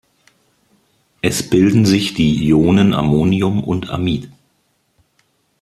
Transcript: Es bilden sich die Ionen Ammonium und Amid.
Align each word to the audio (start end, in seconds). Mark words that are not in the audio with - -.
Es 1.21 1.47
bilden 1.47 1.85
sich 1.85 2.15
die 2.15 2.43
Ionen 2.47 2.95
Ammonium 2.95 3.63
und 3.63 3.91
Amid. 3.91 4.31